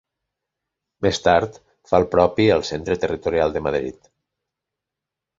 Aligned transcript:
Més 1.05 1.17
tard 1.25 1.59
fa 1.91 1.99
el 2.01 2.05
propi 2.15 2.47
al 2.55 2.65
Centre 2.69 2.97
Territorial 3.03 3.53
de 3.59 3.63
Madrid. 3.67 4.09